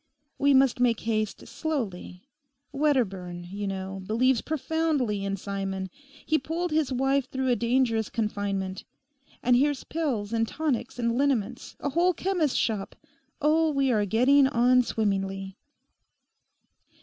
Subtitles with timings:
[0.39, 2.23] We must make haste slowly.
[2.71, 5.91] Wedderburn, you know, believes profoundly in Simon;
[6.25, 8.83] he pulled his wife through a dangerous confinement.
[9.43, 12.95] And here's pills and tonics and liniments—a whole chemist's shop.
[13.43, 15.55] Oh, we are getting on swimmingly.